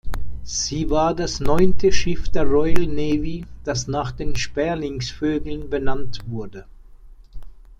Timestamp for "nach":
3.87-4.11